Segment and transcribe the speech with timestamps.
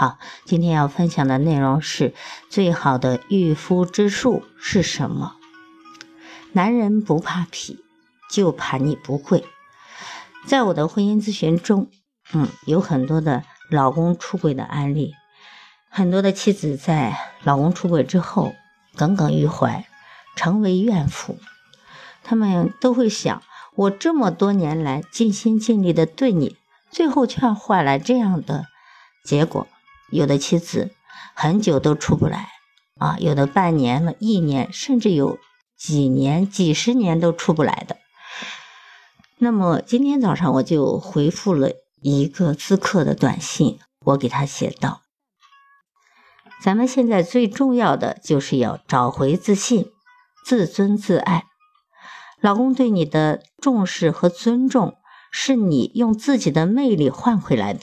[0.00, 2.14] 好，今天要分享的内容是
[2.48, 5.34] 最好的御夫之术是什么？
[6.52, 7.78] 男人不怕痞，
[8.30, 9.44] 就怕你不会。
[10.46, 11.90] 在我的婚姻咨询中，
[12.32, 15.14] 嗯，有很多的老公出轨的案例，
[15.88, 18.54] 很多的妻子在老公出轨之后
[18.94, 19.84] 耿耿于怀，
[20.36, 21.40] 成为怨妇。
[22.22, 23.42] 他们都会想：
[23.74, 26.56] 我这么多年来尽心尽力的对你，
[26.88, 28.66] 最后却换来这样的
[29.24, 29.66] 结果。
[30.10, 30.92] 有的妻子
[31.34, 32.48] 很久都出不来
[32.98, 35.38] 啊，有的半年了、一年，甚至有
[35.76, 37.96] 几年、几十年都出不来的。
[39.38, 41.70] 那么今天早上我就回复了
[42.02, 45.02] 一个咨客的短信，我给他写道
[46.60, 49.92] ：“咱们现在最重要的就是要找回自信、
[50.44, 51.44] 自尊自爱。
[52.40, 54.96] 老公对你的重视和尊重，
[55.30, 57.80] 是你用自己的魅力换回来的。”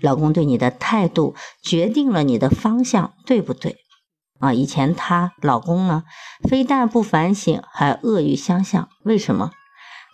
[0.00, 3.76] 老公对你的态度决定了你的方向，对不对？
[4.40, 6.04] 啊，以前她老公呢，
[6.48, 8.88] 非但不反省，还恶语相向。
[9.04, 9.52] 为什么？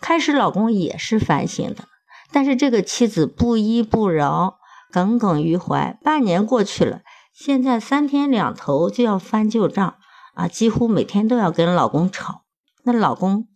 [0.00, 1.84] 开始老公也是反省的，
[2.32, 4.58] 但是这个妻子不依不饶，
[4.90, 5.98] 耿耿于怀。
[6.02, 7.00] 半年过去了，
[7.34, 9.94] 现在三天两头就要翻旧账
[10.34, 12.42] 啊，几乎每天都要跟老公吵。
[12.84, 13.48] 那老公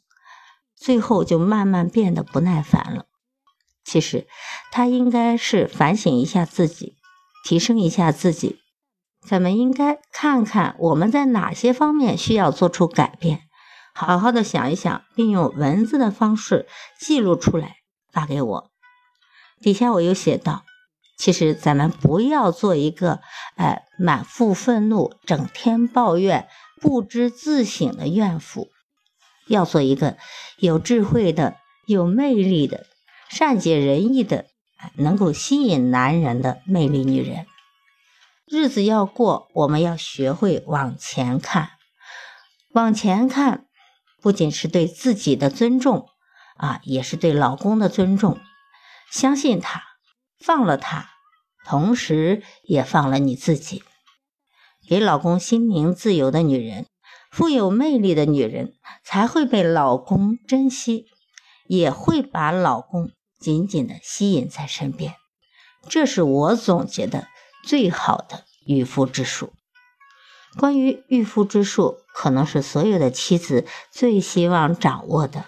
[0.76, 3.06] 最后就慢慢变得不耐烦了。
[3.84, 4.26] 其实，
[4.72, 6.96] 他应该是反省一下自己，
[7.44, 8.60] 提升一下自己。
[9.26, 13.40] 咱们应该看看我们在哪些方面需要做出改变，
[13.94, 16.66] 好好的想一想，并用文字的方式
[16.98, 17.76] 记录出来
[18.12, 18.70] 发给我。
[19.60, 20.64] 底下我又写道：
[21.16, 23.20] 其实咱们不要做一个
[23.56, 26.48] 哎满腹愤怒、整天抱怨、
[26.80, 28.68] 不知自省的怨妇，
[29.46, 30.16] 要做一个
[30.58, 31.56] 有智慧的、
[31.86, 32.86] 有魅力的。
[33.34, 34.46] 善解人意的，
[34.94, 37.46] 能够吸引男人的魅力女人。
[38.46, 41.70] 日子要过，我们要学会往前看。
[42.74, 43.66] 往前看，
[44.22, 46.06] 不仅是对自己的尊重
[46.58, 48.38] 啊，也是对老公的尊重。
[49.10, 49.82] 相信他，
[50.38, 51.08] 放了他，
[51.66, 53.82] 同时也放了你自己。
[54.88, 56.86] 给老公心灵自由的女人，
[57.32, 61.06] 富有魅力的女人，才会被老公珍惜，
[61.66, 63.10] 也会把老公。
[63.44, 65.16] 紧紧的吸引在身边，
[65.86, 67.28] 这是我总结的
[67.62, 69.52] 最好的御夫之术。
[70.58, 75.44] 关于御夫之术，可能是所有的妻子最希望掌握的。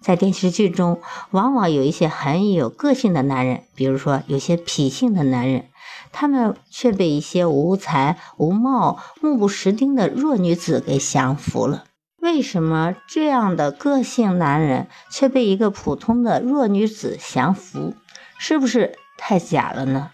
[0.00, 1.00] 在电视剧中，
[1.32, 5.70] 往往有一些很有个性的男人，比如说有些脾性的男人，
[6.12, 11.86] 他们却被一些无才无貌、目不识丁的弱女子给降服了。
[12.28, 17.94] 为什么这样的个性男人却被一个普通的弱女子降服？
[18.38, 20.10] 是不是太假了呢？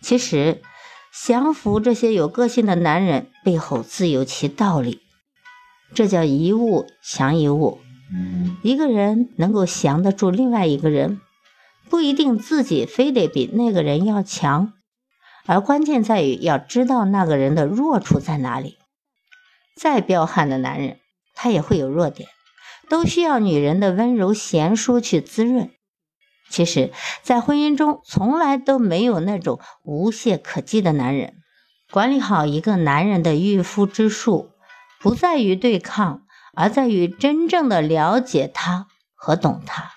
[0.00, 0.60] 其实，
[1.12, 5.00] 降服这些有个性的男人背后自有其道理。
[5.94, 7.78] 这叫一物降一物。
[8.64, 11.20] 一个人能够降得住另外一个人，
[11.88, 14.72] 不一定自己非得比那个人要强，
[15.46, 18.77] 而关键在于要知道那个人的弱处在哪里。
[19.78, 20.98] 再彪悍的男人，
[21.34, 22.28] 他也会有弱点，
[22.88, 25.70] 都需要女人的温柔贤淑去滋润。
[26.50, 31.36] 其实，在婚姻中，从来都没有那种无懈可击的男人。
[31.90, 34.50] 管理好一个男人的御夫之术，
[35.00, 36.22] 不在于对抗，
[36.54, 39.92] 而在于真正的了解他和懂他。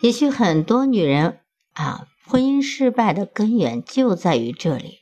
[0.00, 1.40] 也许很多女人
[1.72, 5.00] 啊，婚姻失败的根源就在于这里。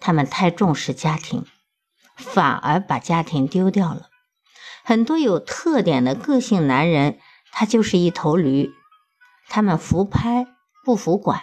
[0.00, 1.44] 他们太重视家庭，
[2.20, 4.08] 反而把家庭丢掉了。
[4.84, 7.18] 很多有特点的个性男人，
[7.50, 8.70] 他就是一头驴。
[9.48, 10.46] 他们服拍
[10.84, 11.42] 不服管，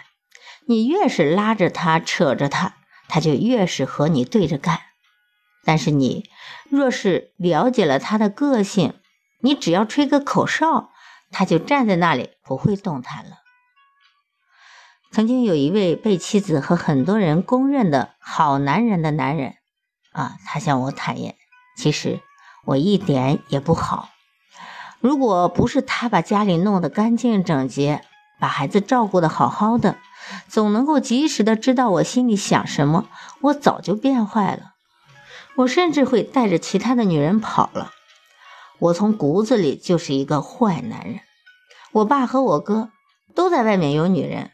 [0.66, 2.76] 你越是拉着他、扯着他，
[3.08, 4.80] 他就越是和你对着干。
[5.64, 6.24] 但是你
[6.70, 8.94] 若是了解了他的个性，
[9.42, 10.90] 你只要吹个口哨，
[11.30, 13.32] 他就站在那里不会动弹了。
[15.12, 19.56] 曾经有一位被妻子和很多人公认的好男人的男人，
[20.18, 21.36] 啊，他向我坦言，
[21.76, 22.20] 其实
[22.64, 24.08] 我一点也不好。
[24.98, 28.02] 如果不是他把家里弄得干净整洁，
[28.40, 29.96] 把孩子照顾得好好的，
[30.48, 33.06] 总能够及时的知道我心里想什么，
[33.42, 34.72] 我早就变坏了。
[35.58, 37.92] 我甚至会带着其他的女人跑了。
[38.80, 41.20] 我从骨子里就是一个坏男人。
[41.92, 42.90] 我爸和我哥
[43.36, 44.50] 都在外面有女人，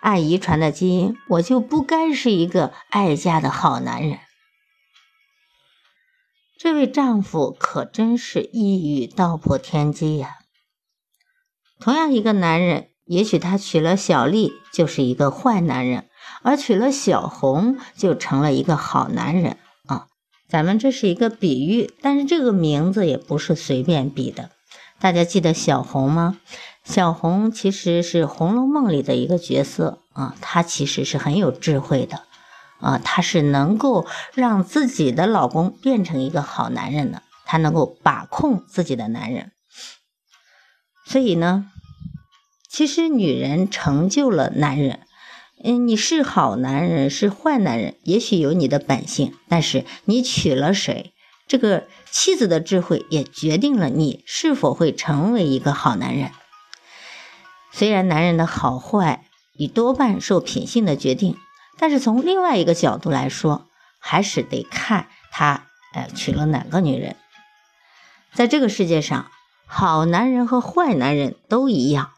[0.00, 4.18] 按遗传的基因，我就不该是一个爱家的好男人。
[6.56, 10.38] 这位丈夫可真是一语道破天机呀！
[11.80, 16.08] 同样一个男人，也许他娶了小丽就是一个坏男人，
[16.42, 20.06] 而娶了小红就成了一个好男人啊。
[20.48, 24.50] 咱们这是一个比喻，但是这个名字也不是随便比的。
[25.00, 26.38] 大家记得小红吗？
[26.84, 32.22] 小红其实是《红楼梦》里的一个角色啊，她其实是很有智慧的
[32.84, 39.52] 啊，她是能够让自己的老公变成一个好男人的，她能够把控自己的男人。
[41.06, 41.70] 所以呢，
[42.68, 45.00] 其实女人成就了男人。
[45.62, 51.14] 嗯，你是好男人是坏男人，也许有你的本性，但是你娶了谁，
[51.48, 56.30] 这个妻子的智慧也决定了你是否会成为一个好男人。
[57.72, 61.36] 虽然男人的好坏已多半受品性的决定，
[61.78, 63.66] 但是从另外一个角度来说，
[63.98, 67.16] 还是得看他呃娶了哪个女人。
[68.32, 69.30] 在这个世界上，
[69.66, 72.10] 好男人和坏男人都一样。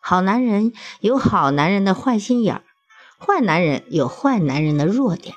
[0.00, 2.62] 好男人有好男人的坏心眼儿，
[3.18, 5.34] 坏男人有坏男人的弱点。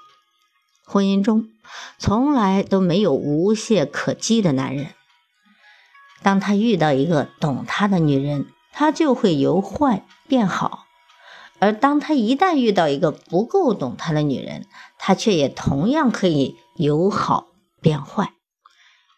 [0.86, 1.50] 婚姻中
[1.98, 4.88] 从来都没有无懈可击的男人。
[6.22, 10.86] 当他遇到一个懂他的女人，他就会由坏变好；
[11.62, 14.66] 而当他一旦遇到一个不够懂他的女人，
[14.98, 17.50] 他却也同样可以由好
[17.80, 18.34] 变坏。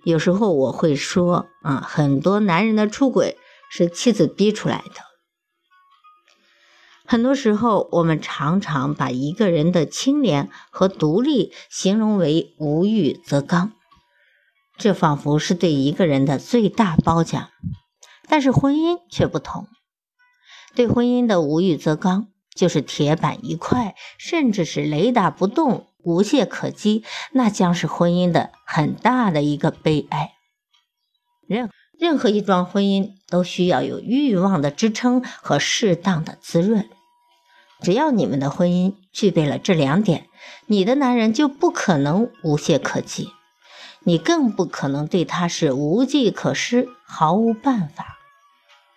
[0.03, 3.37] 有时候我会说啊，很多男人的出轨
[3.71, 5.01] 是妻子逼出来的。
[7.05, 13.71] 很多时候，我们常常把一个人的清廉和独立形容为无欲则刚，
[14.77, 17.49] 这仿佛是对一个人的最大褒奖。
[18.27, 19.67] 但是婚姻却不同，
[20.75, 30.33] 对婚姻的无欲则刚，就是铁板一块，甚至是雷打不动、无懈可击，那将是婚姻的很大的一个悲哀。
[31.47, 31.69] 任
[31.99, 36.89] 任何一桩婚姻都需要有欲望的支撑和适当的滋润。
[37.81, 40.27] 只要你们的婚姻具备了这两点，
[40.67, 43.29] 你的男人就不可能无懈可击，
[44.05, 48.12] 你更不可能对他是无计可施、毫无办法。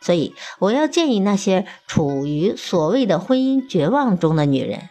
[0.06, 4.88] 所以，我要建议那些处于所谓的婚姻绝望中的女人，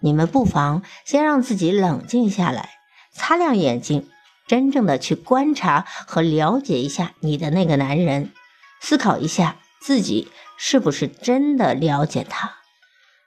[0.00, 2.70] 你们不妨先让自己冷静下来，
[3.12, 4.10] 擦亮眼睛，
[4.48, 8.32] 真正的去观察和了解一下你的那个男人，
[8.80, 12.56] 思考一下自己是不是真的了解他。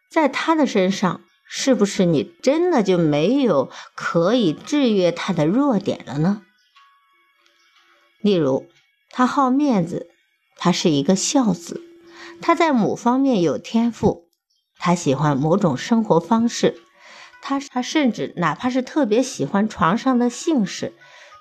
[0.10, 6.42] 在他的身上，是不是你真的就没有可以制约他的弱点了呢？
[8.20, 8.68] 例如，
[9.10, 10.11] 他好面子，
[10.64, 11.82] 他是一个孝子，
[12.40, 14.30] 他在某方面有天赋，
[14.78, 16.80] 他喜欢某种生活方式，
[17.42, 20.94] 他他甚至哪怕是特别喜欢床上的姓氏，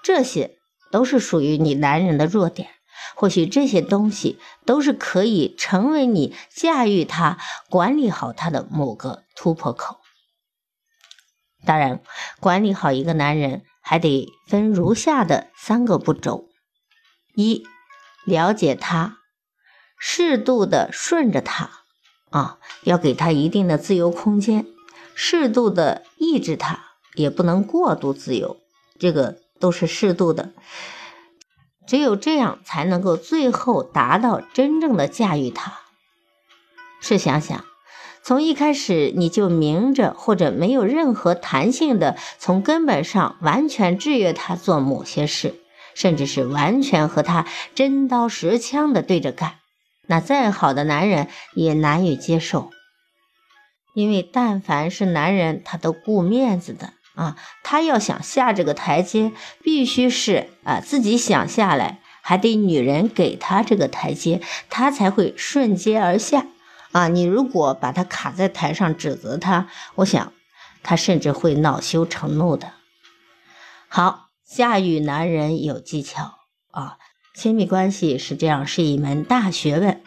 [0.03, 0.57] 这些
[0.91, 2.71] 都是属于你男人的弱点。
[3.15, 7.37] 或许这些东西都是可以成为你驾驭他、
[7.69, 9.99] 管理好他的某个突破口。
[11.67, 12.01] 当然，
[12.41, 16.47] 管理好一个男人还得分如下的三个步骤：
[17.35, 17.67] 一、
[18.31, 19.19] 了解他，
[19.99, 21.71] 适度的顺着他，
[22.31, 24.65] 啊，要给他一定的自由空间；
[25.15, 26.81] 适度的抑制他，
[27.15, 28.57] 也不能过度自由，
[28.99, 30.53] 这个都是适度的。
[31.87, 35.81] 只有这样，才能够最后达到真正的驾驭他。
[37.01, 37.65] 试想想，
[38.23, 45.60] 从一开始你就明着或者没有任何弹性的，从根本上完全制约他做某些事，
[45.95, 49.59] 甚至是完全和他真刀实枪的对着干，
[50.07, 52.71] 那再好的男人也难以接受。
[53.95, 56.93] 因为但凡是男人，他都顾面子的。
[57.17, 59.33] 啊，他要想下这个台阶，
[59.63, 66.47] 必须是啊自己想下来，还得女人给他这个台阶，他才会顺阶而下。
[66.93, 70.33] 啊，你如果把他卡在台上指责他，我想
[70.83, 72.73] 他甚至会恼羞成怒的。
[73.89, 76.33] 好，驾驭男人有技巧
[76.71, 76.99] 啊，
[77.35, 80.01] 亲密关系实际上是一门大学问，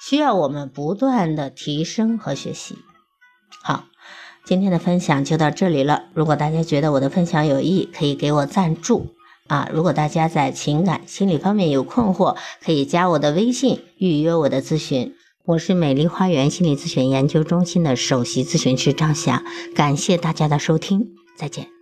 [0.00, 2.76] 需要我们不断的提升和学习。
[3.62, 3.84] 好。
[4.46, 6.04] 今天的分享就到这里了。
[6.14, 9.14] 如果大家觉得我的分享有益，可以给我赞助
[9.46, 9.68] 啊！
[9.70, 15.14] 如果大家在情感心理方面有困惑，可以加我的微信预约我的咨询。
[15.44, 19.42] 我是美丽花园心理咨询研究中心的首席咨询师张霞，
[19.74, 21.77] 感谢大家的收听，再见。